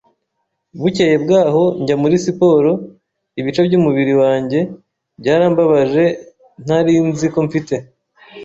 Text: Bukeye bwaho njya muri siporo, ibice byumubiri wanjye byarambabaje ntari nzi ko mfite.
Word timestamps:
Bukeye 0.81 1.15
bwaho 1.23 1.63
njya 1.81 1.95
muri 2.03 2.15
siporo, 2.25 2.71
ibice 3.39 3.59
byumubiri 3.67 4.13
wanjye 4.21 4.59
byarambabaje 5.19 6.05
ntari 6.63 6.93
nzi 7.09 7.27
ko 7.33 7.39
mfite. 7.47 7.75